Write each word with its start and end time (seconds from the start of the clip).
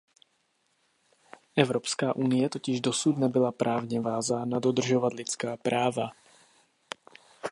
Evropská 1.55 2.15
unie 2.15 2.49
totiž 2.49 2.81
dosud 2.81 3.17
nebyla 3.17 3.51
právně 3.51 4.01
vázána 4.01 4.59
dodržovat 4.59 5.13
lidská 5.13 5.57
práva. 5.57 6.09